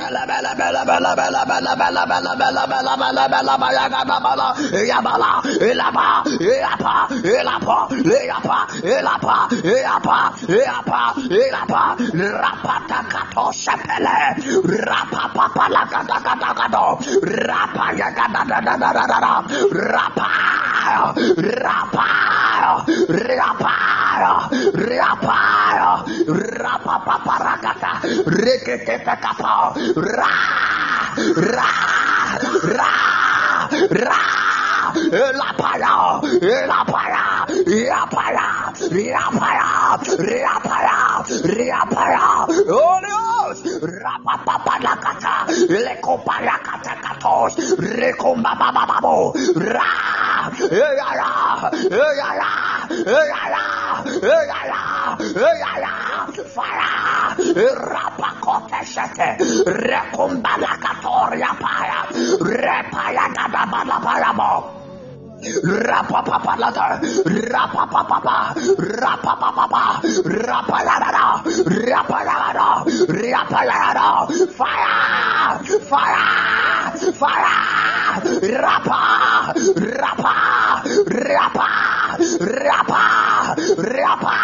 [15.34, 16.84] Papa la gada gada gada
[17.48, 19.32] rapa ya gada da da da da da da
[19.92, 20.30] rapa
[21.38, 22.10] rapa
[23.38, 23.68] rapa
[24.74, 25.38] rapa
[26.62, 27.92] rapa papa rakata
[28.26, 29.54] rekete kapa
[29.96, 30.34] ra
[31.54, 31.70] ra
[32.76, 32.92] ra
[33.90, 34.22] ra
[35.40, 35.94] la paya
[36.66, 37.24] la paya
[37.66, 38.46] ya paya
[38.90, 39.68] ya paya
[40.16, 40.98] ya paya
[41.68, 42.26] ya paya
[42.72, 43.27] oh
[43.78, 49.92] Dios rapapapanakata lekoparakatakatos rekombabababo ra
[50.66, 51.30] eyaya
[51.86, 52.50] eyaya
[53.06, 53.62] eyaya
[54.18, 54.82] eyaya
[55.30, 55.92] eyaya
[56.54, 56.90] fire
[57.86, 59.28] rapakoteshete
[59.86, 61.98] rekombalakatoria paya
[62.42, 64.77] repaya gadabalapayamo
[65.38, 66.98] Rapapapalada,
[67.46, 71.38] rapapapapa, rapapapapa, rapalada,
[71.86, 74.26] rapalada, rapalada,
[74.58, 76.26] fire, fire,
[77.14, 77.54] fire,
[78.50, 79.02] rapa,
[79.78, 80.34] rapa,
[81.06, 81.70] rapa,
[82.42, 83.02] rapa,
[83.78, 84.36] rapa,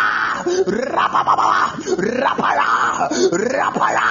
[0.94, 2.70] rapapapa, rapaya,
[3.34, 4.08] rapaya,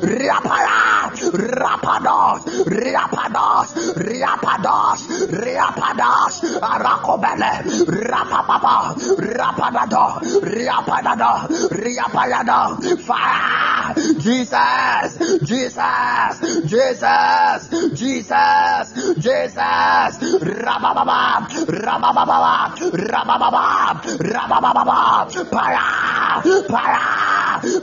[0.00, 0.92] rapaya,
[1.32, 3.66] rapados, rapados,
[3.96, 4.98] rapados,
[5.30, 7.52] rapados, Rapadas, Arakobele,
[7.86, 20.12] Rapapapa, Rapadado, Rapadado, Riapayado, Fire, Jesus, Jesus, Jesus, Jesus, Jesus,
[20.42, 27.04] Rabababa, Rabababa, Rabababa, Rabababa, Paya, Paya,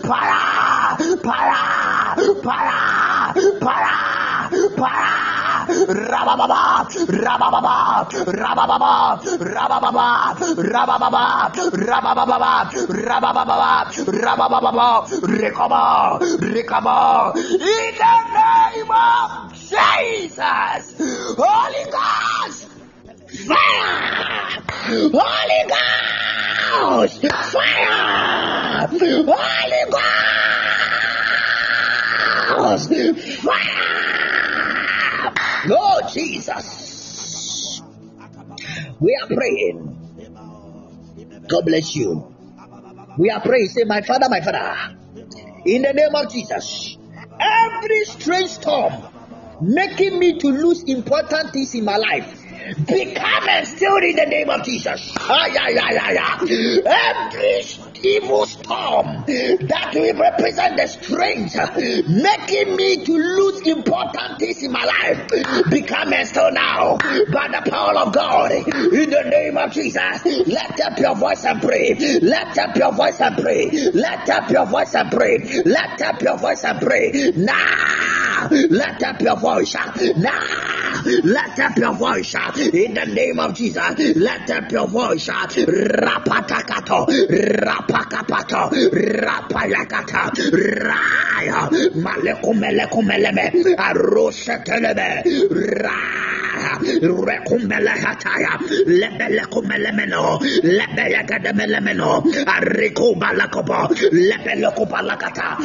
[0.02, 0.40] Paya,
[1.22, 1.60] Paya,
[2.42, 2.80] Paya,
[3.60, 3.96] Paya,
[4.78, 5.30] Paya,
[5.88, 12.70] rabababa, rabababa, rabababa, rabababa, rabababa, rabababa,
[13.08, 14.88] rabababa, rabababa,
[15.28, 17.50] recover, recover, in
[17.98, 20.84] the name of Jesus,
[21.38, 22.68] Holy Ghost,
[23.48, 24.62] fire,
[25.14, 27.22] Holy Ghost,
[27.52, 28.88] fire,
[29.26, 29.84] Holy
[32.50, 32.90] Ghost,
[33.44, 34.00] fire,
[35.68, 36.89] Lord Jesus,
[39.00, 39.96] we are praying.
[41.48, 42.36] God bless you.
[43.18, 43.68] We are praying.
[43.70, 44.98] Say, My Father, my Father,
[45.66, 46.98] in the name of Jesus,
[47.40, 48.94] every strange storm
[49.62, 52.36] making me to lose important things in my life.
[52.86, 55.14] Become and still in the name of Jesus.
[55.22, 56.38] Ah, yeah, yeah, yeah, yeah.
[56.86, 57.64] Every
[58.04, 61.56] evil storm that will represent the strength,
[62.08, 65.28] making me to lose important things in my life.
[65.70, 68.52] Become and still now by the power of God.
[68.52, 71.96] In the name of Jesus, let up your voice and pray.
[72.22, 73.70] Let up your voice and pray.
[73.94, 75.38] Let up your voice and pray.
[75.66, 77.32] Let up your voice and pray.
[77.36, 79.76] Now, let up your voice.
[80.18, 82.34] Now, let up your voice.
[82.58, 85.28] In the name of Jesus, let up your voice.
[85.28, 87.08] Rapatakato,
[87.90, 90.30] rapakapato, rapayakata,
[90.86, 95.24] raya, malekumelekumeleme, aroseteleme,
[95.82, 98.54] raya, rekumelehataya,
[98.86, 105.58] lebelekumelemeno, lebelegademelemeno, arikubalakopo, lebelekubalakata,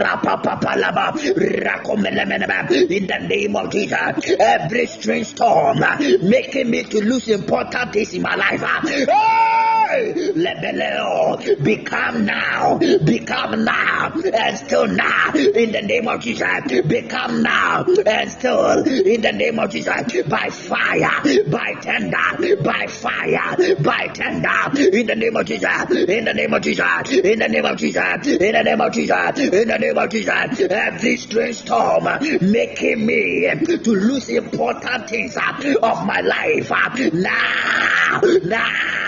[0.00, 1.16] rapapapalaba,
[1.64, 2.90] rakumelemenebe.
[2.90, 5.78] In the name of Jesus, every strange storm
[6.22, 8.60] making me to lose important things in my life.
[8.86, 9.79] Hey!
[9.90, 17.84] Lebeleo, become now, become now, and still now, in the name of Jesus, become now,
[18.06, 24.80] and still, in the name of Jesus, by fire, by tender, by fire, by tender,
[24.96, 28.26] in the name of Jesus, in the name of Jesus, in the name of Jesus,
[28.26, 32.04] in the name of Jesus, in the name of Jesus, every strange storm
[32.40, 38.99] making me to lose important things uh, of my life uh, now, now,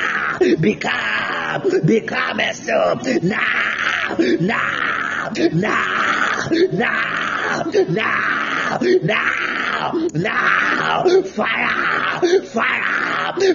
[0.60, 12.82] become, become a stop now, now, now, now, now, now, now, fire, fire,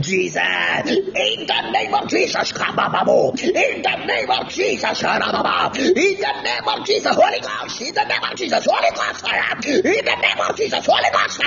[0.00, 2.52] Jesus, in the name of Jesus,
[3.42, 8.24] in the name of Jesus, in the name of Jesus, Holy Ghost, in the name
[8.24, 9.24] of Jesus, Holy Ghost,
[9.74, 11.40] in the name of Jesus, Holy Ghost,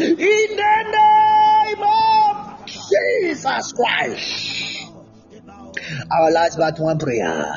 [0.00, 4.86] In the name of Jesus Christ.
[6.10, 7.54] Our last but one prayer.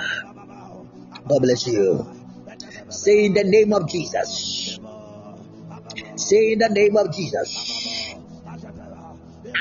[1.27, 2.05] God bless you.
[2.89, 4.79] Say in the name of Jesus.
[6.15, 8.15] Say in the name of Jesus.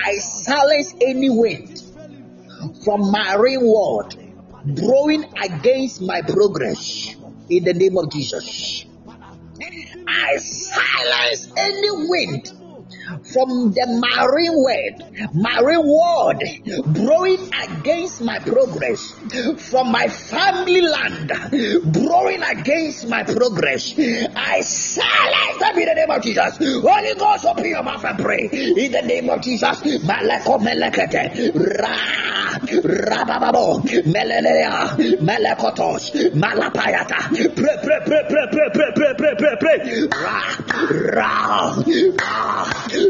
[0.04, 1.82] I silence any wind
[2.84, 4.16] from my world
[4.64, 7.14] blowing against my progress
[7.48, 8.86] in the name of Jesus.
[10.06, 12.52] I silence any wind
[13.32, 16.42] from the marine world, marine world
[16.94, 19.12] blowing against my progress,
[19.70, 21.32] from my family land
[21.92, 23.94] blowing against my progress.
[23.98, 26.56] I silence them in the name of Jesus.
[26.58, 29.80] Holy Ghost, open your mouth and pray in the name of Jesus.
[29.80, 37.28] Maleko melekete, ra, rabababo, melelea, melekotos, malapayata.
[37.54, 39.78] Pray, pray, pray, pray, pray, pray, pray, pray, pray, pray.
[40.10, 40.38] Ra,
[41.14, 41.74] ra,
[42.20, 42.42] ra.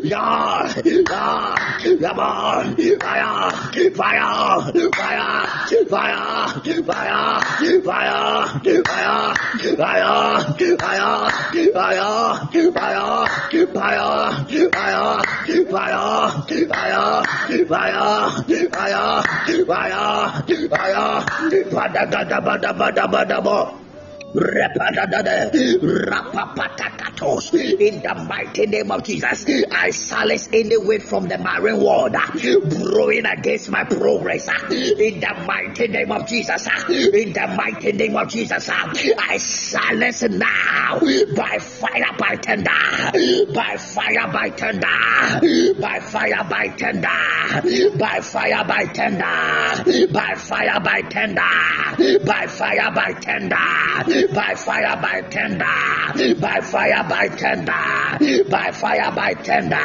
[0.03, 1.57] Yeah, yeah,
[2.01, 3.51] come on, fire,
[3.95, 5.47] fire, fire, fire,
[5.89, 7.41] fire, fire,
[7.83, 8.29] fire, fire,
[9.53, 10.03] fire,
[12.13, 12.93] fire, fire,
[13.33, 13.93] fire,
[16.53, 17.25] fire,
[17.69, 20.33] fire, fire, 哎呀，
[20.73, 21.25] 哎呀，
[21.73, 23.73] 怕他，怕他，怕他，怕他，怕他。
[27.53, 32.27] In the mighty name of Jesus, I silence any wind from the marine world uh,
[32.65, 34.49] blowing against my progress.
[34.49, 39.37] Uh, in the mighty name of Jesus, uh, in the mighty name of Jesus, I
[39.37, 40.99] silence now
[41.37, 42.71] by fire, by tender,
[43.53, 44.87] by fire, by tender,
[45.79, 53.13] by fire, by tender, by fire, by tender, by fire, by tender, by fire, by
[53.21, 55.65] tender, by fire, by tender,
[56.41, 59.77] by fire, by tender, by fire, by tender,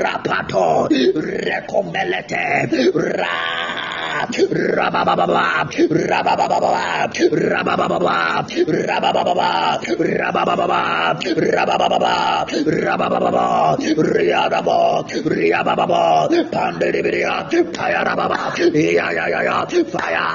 [0.00, 2.70] rapato, recombelete,
[3.18, 3.96] ra.
[4.16, 17.34] Rabababa, Rabababa, Rabababa, Rabababa, Rabababa, Rabababa, Rabababa, Riadaba, Riababa, Pandiribiria,
[17.72, 20.28] Tayarababa, Ya Ya Ya Ya, fire,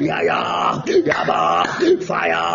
[0.00, 0.40] Ya Ya,
[1.04, 1.66] Yaba,
[2.02, 2.48] fire,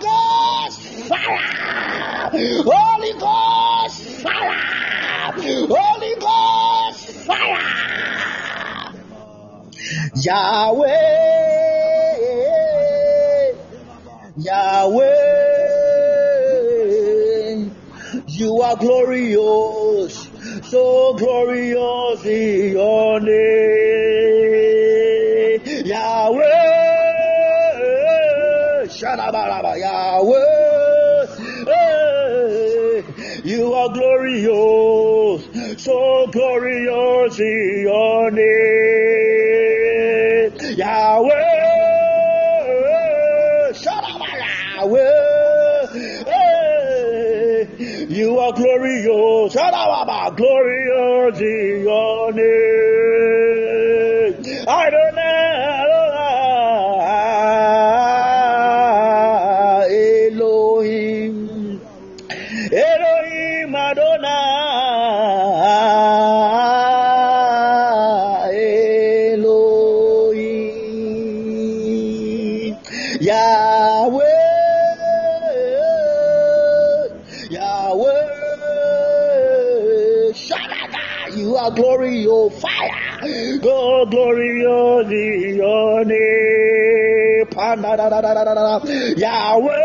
[0.00, 2.30] Ghost fire!
[2.32, 4.60] Holy Ghost fire!
[5.36, 7.80] Holy Ghost fire!
[10.16, 10.88] Yahweh,
[14.36, 15.06] Yahweh,
[18.26, 20.28] you are glorious,
[20.68, 24.09] so glorious in your name.
[29.76, 30.46] Yahweh,
[33.44, 35.42] you are glorious,
[35.82, 38.50] so glorious in your name.
[40.78, 41.80] Yahweh,
[43.82, 45.30] Yahweh.
[48.08, 49.54] You are glorious,
[50.36, 53.39] glorious in your name.
[89.16, 89.76] Yahweh,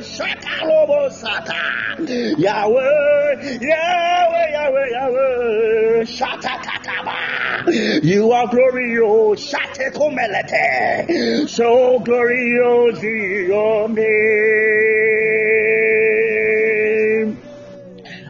[0.00, 1.58] Shakalobosata,
[2.38, 7.18] Yahweh, Yahweh, Yahweh, Yahweh, Shatakataba.
[8.02, 14.22] You are glorious, Shatekomelete, so glorious is your name.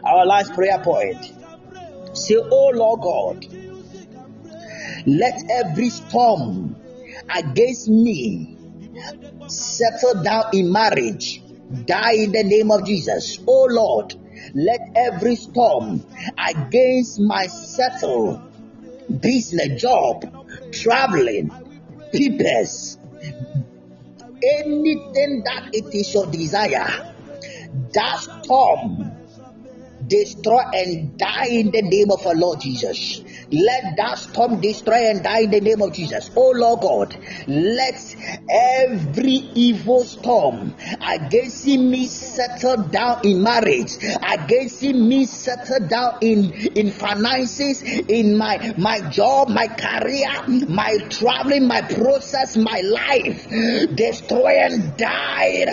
[0.05, 1.31] Our last prayer point.
[2.13, 3.45] Say, Oh Lord God,
[5.07, 6.72] let every storm
[7.35, 8.57] against me
[9.47, 11.41] settle down in marriage,
[11.85, 13.39] die in the name of Jesus.
[13.47, 14.15] Oh Lord,
[14.53, 16.05] let every storm
[16.37, 18.41] against my settle,
[19.21, 20.25] business, job,
[20.71, 21.51] traveling,
[22.11, 22.97] peoples,
[24.43, 27.13] anything that it is your desire,
[27.93, 29.11] that storm
[30.07, 33.23] destroy and die in the name of our Lord Jesus.
[33.53, 36.31] Let that storm destroy and die in the name of Jesus.
[36.35, 38.15] Oh Lord God, let
[38.49, 40.73] every evil storm
[41.07, 43.97] against me settle down in marriage,
[44.27, 50.31] against me settle down in in finances, in my my job, my career,
[50.67, 53.47] my traveling, my process, my life,
[53.95, 55.65] destroy and die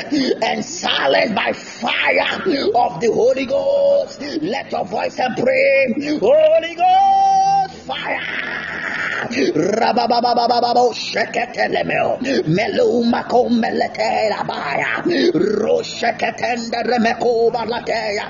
[0.42, 2.42] and silence by fire
[2.74, 4.20] of the Holy Ghost.
[4.42, 7.49] Let your voice and pray, Holy Ghost,
[7.86, 8.79] 发啦
[9.28, 12.18] Rabababababo sheketelemeo.
[12.46, 15.02] Meluma komelete labaya
[15.34, 18.24] rosheketende remeko balateya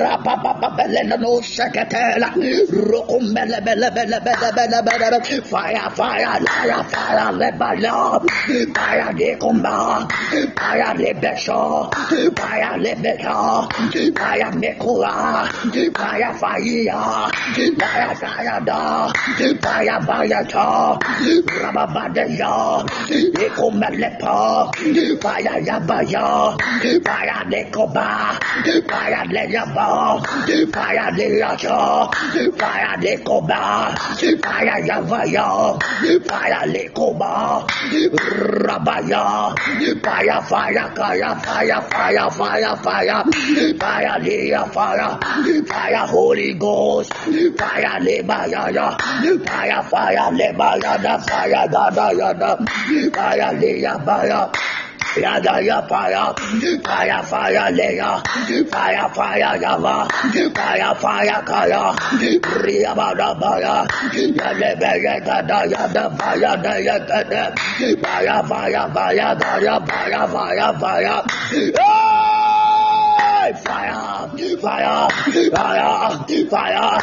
[0.00, 2.28] rababababelena no sheketela.
[2.90, 8.20] Rokumbelebelebelebelebele fire fire fire fire lebalo
[8.74, 9.76] fire de comba
[10.56, 11.62] fire lebesho
[12.36, 13.68] fire lebesho
[14.16, 15.12] fire mekula
[15.96, 17.30] fire fire.
[17.80, 18.80] Fire fire da.
[19.60, 20.98] Fire Rabayata,
[21.62, 22.82] Rababadaya,
[23.46, 24.66] Ekomelepa,
[25.22, 26.50] Payabaya,
[27.06, 28.34] Payadekoba,
[28.90, 30.18] Payadeyaba,
[30.74, 32.10] Payadeyata,
[32.58, 33.94] Payadekoba,
[34.42, 35.78] Payavaya,
[36.26, 37.62] Payalekoba,
[38.66, 39.54] Rabaya,
[40.02, 43.22] Paya Fire Kaya, Paya Fire Fire Fire,
[43.78, 45.10] Payadeya Fire,
[45.66, 47.12] Fire Holy Ghost,
[47.54, 48.66] Paya Lebaya,
[49.46, 49.99] Paya Fire.
[50.00, 50.96] Fire, Lebaya,
[51.28, 52.56] Fire, Dada, Yada,
[53.12, 54.50] Fire, Leya, Fire,
[55.16, 56.32] Yada ya fire,
[56.86, 58.22] fire fire leya,
[58.70, 60.06] fire fire yava,
[60.54, 61.90] fire fire kaya,
[62.62, 63.82] ria bada baya,
[64.14, 67.52] yada baya kada yada fire da yada,
[67.98, 72.39] fire fire fire fire fire fire fire.
[73.52, 73.60] Hey!
[73.64, 74.28] Fire,
[74.60, 75.08] fire,
[75.50, 75.90] fire,
[76.48, 77.00] fire,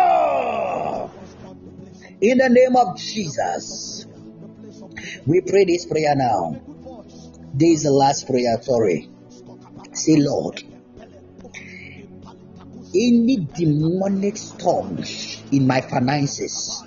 [2.19, 4.07] In the name of Jesus,
[5.27, 6.59] we pray this prayer now.
[7.53, 9.07] This is the last prayer, sorry.
[9.93, 10.63] Say, Lord,
[12.95, 16.83] any demonic storms in my finances,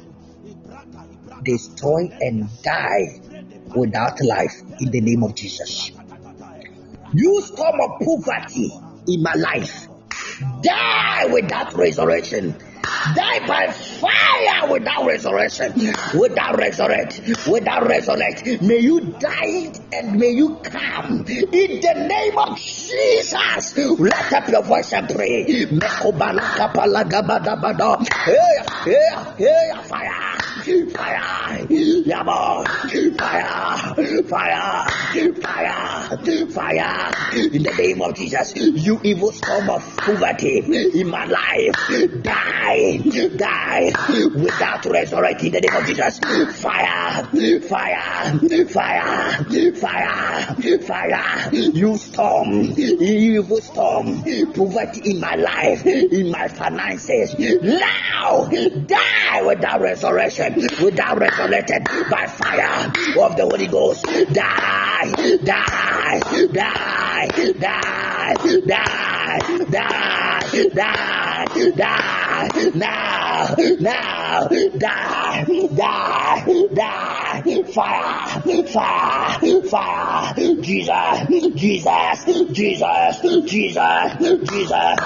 [1.45, 3.21] destroy and die
[3.77, 5.93] without life in the name of Jesus.
[7.15, 8.73] You storm of poverty
[9.07, 9.87] in my life,
[10.63, 12.57] die without resurrection
[13.15, 15.73] die by fire without resurrection,
[16.19, 18.63] without resurrect, without resurrect.
[18.63, 23.77] May you die and may you come in the name of Jesus.
[23.77, 25.67] Lift up your voice and pray.
[29.87, 30.31] Fire.
[30.65, 31.55] Fire,
[33.19, 34.87] fire, fire,
[35.35, 38.55] fire, fire, in the name of Jesus.
[38.57, 40.59] You evil storm of poverty
[41.01, 42.99] in my life, die,
[43.37, 43.90] die
[44.35, 46.19] without resurrecting in the name of Jesus.
[46.61, 47.25] Fire,
[47.61, 48.39] fire,
[48.69, 54.23] fire, fire, fire, you storm, evil storm,
[54.53, 58.49] poverty in my life, in my finances, now
[58.87, 62.87] die without resurrection without resurrected by fire
[63.21, 64.05] of the Holy Ghost.
[64.05, 66.21] Die, die, die,
[66.53, 67.29] die,
[67.59, 68.81] die, die,
[69.71, 71.11] die, die,
[72.75, 81.19] now, now, die, die, die, fire, fire, fire, Jesus,
[81.55, 84.13] Jesus, Jesus, Jesus, Jesus,
[84.51, 85.01] Jesus,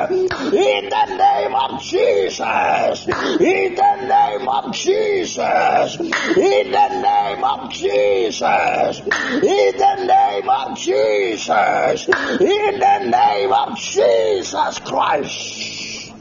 [0.52, 3.06] In the name of Jesus.
[3.40, 6.00] In the name of Jesus.
[6.36, 9.00] In the name of Jesus.
[9.00, 11.73] In the name of Jesus.
[11.74, 12.08] Jesus.
[12.40, 16.12] In the name of Jesus Christ.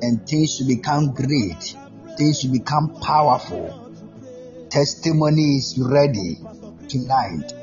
[0.02, 1.76] and things will become great.
[2.18, 3.92] Things will become powerful.
[4.70, 6.40] Testimony is ready
[6.88, 7.54] tonight.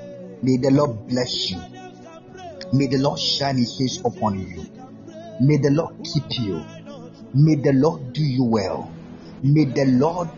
[0.42, 1.58] May the Lord bless you.
[2.72, 4.66] May the Lord shine his face upon you.
[5.40, 6.64] May the Lord keep you.
[7.34, 8.90] May the Lord do you well.
[9.42, 10.28] May the Lord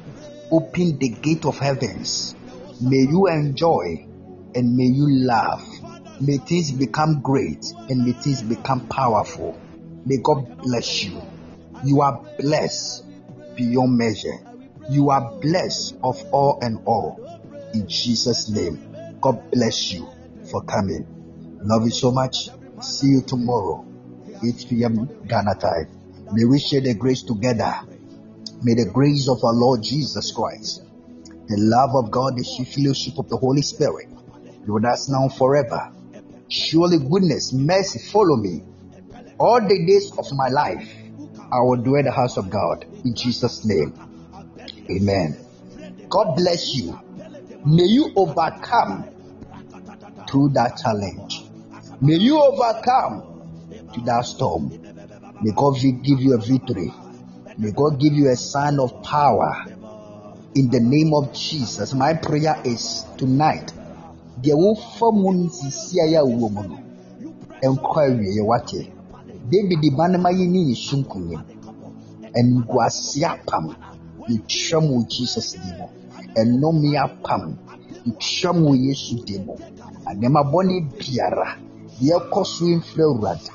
[0.51, 2.35] open the gate of heavens.
[2.81, 4.07] May you enjoy
[4.55, 5.67] and may you laugh.
[6.21, 9.59] May things become great and may things become powerful.
[10.05, 11.23] May God bless you.
[11.85, 13.05] You are blessed
[13.55, 14.39] beyond measure.
[14.91, 17.41] You are blessed of all and all.
[17.75, 18.97] In Jesus' name.
[19.21, 20.09] God bless you
[20.51, 21.07] for coming.
[21.63, 22.51] Love you so much.
[22.81, 23.85] See you tomorrow,
[24.47, 25.09] 8 p.m.
[25.27, 25.89] Ghana time.
[26.33, 27.75] May we share the grace together.
[28.63, 30.83] May the grace of our Lord Jesus Christ,
[31.49, 34.09] the love of God, the fellowship of the Holy Spirit
[34.65, 35.93] be with us now forever.
[36.49, 38.63] Surely goodness, mercy follow me
[39.39, 40.89] all the days of my life.
[41.51, 43.95] I will dwell in the house of God in Jesus' name.
[44.91, 45.37] Amen.
[46.11, 46.99] God bless you.
[47.65, 49.05] May you overcome
[50.31, 51.45] through that challenge.
[52.01, 53.23] May you overcome
[53.95, 54.71] to that storm.
[55.43, 56.93] May God give you a victory.
[57.57, 59.65] May God give you a sign of power.
[60.55, 63.73] In the name of Jesus, my prayer is tonight.
[64.41, 65.99] Deɛ wofa mu nsisi.
[69.51, 71.43] David ba no ma yɛni yɛsu nkonim.
[72.37, 73.75] Animguase apam,
[74.29, 75.87] yɛtwa mu wɔ Jesus din mu.
[76.41, 77.57] Ɛnnome apam,
[78.07, 79.55] yɛtwa mu wɔ Yesu din mu.
[80.07, 81.59] Nneɛma bɔne biara,
[82.01, 83.51] deɛ ɛkɔ so mfiri Awurade,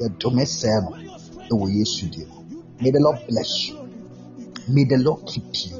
[0.00, 0.90] yɛdome sɛɛ no
[1.50, 2.40] ɛwɔ Yesu din mu.
[2.80, 3.76] May the Lord bless you.
[4.68, 5.76] May the Lord keep you.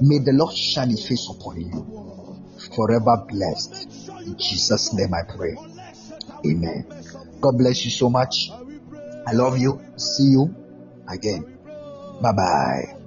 [0.00, 1.86] May the Lord shine his face upon you.
[2.74, 3.88] Forever blessed.
[4.26, 5.54] In Jesus' name I pray.
[6.46, 6.84] Amen.
[7.40, 8.50] God bless you so much.
[9.28, 9.78] I love you.
[9.96, 10.54] See you
[11.06, 11.44] again.
[12.22, 12.97] Bye bye.